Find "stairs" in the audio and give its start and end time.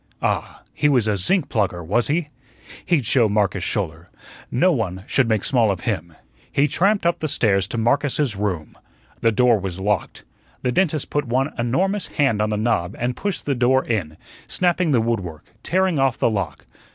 7.27-7.67